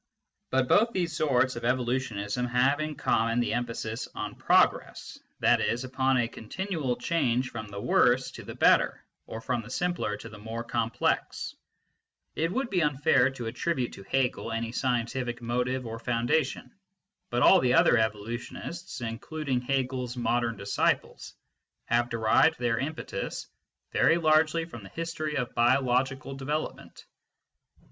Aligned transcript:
But 0.49 0.67
both 0.67 0.93
these 0.93 1.15
sorts 1.15 1.55
of 1.55 1.63
evolutionism 1.63 2.47
have 2.47 2.79
in 2.79 2.95
common 2.95 3.39
the 3.39 3.53
emphasis 3.53 4.07
on 4.15 4.33
progress, 4.33 5.19
that 5.41 5.61
is, 5.61 5.83
upon 5.83 6.17
a 6.17 6.27
continual 6.27 6.95
change 6.95 7.51
from 7.51 7.67
the 7.67 7.79
worse 7.79 8.31
to 8.31 8.43
the 8.43 8.55
better, 8.55 9.05
or 9.27 9.41
from 9.41 9.61
the 9.61 9.69
simpler 9.69 10.17
to 10.17 10.27
the 10.27 10.39
more 10.39 10.63
complex. 10.63 11.53
It 12.35 12.51
106 12.51 12.83
MYSTICISM 12.83 12.87
AND 12.87 12.95
LOGIC 12.95 13.21
would 13.21 13.29
be 13.29 13.29
unfair 13.29 13.29
to 13.29 13.45
attribute 13.45 13.93
to 13.93 14.01
Hegel 14.09 14.51
any 14.51 14.71
scientific 14.71 15.39
motive 15.39 15.85
or 15.85 15.99
foundation, 15.99 16.71
but 17.29 17.43
all 17.43 17.59
the 17.59 17.75
other 17.75 17.99
evolutionists, 17.99 19.01
including 19.01 19.61
Hegel 19.61 20.05
s 20.05 20.15
modern 20.15 20.57
disciples, 20.57 21.35
have 21.85 22.09
derived 22.09 22.57
their 22.57 22.79
impetus 22.79 23.45
very 23.91 24.17
largely 24.17 24.65
from 24.65 24.81
the 24.81 24.89
history 24.89 25.35
of 25.37 25.53
biological 25.53 26.33
development. 26.33 27.05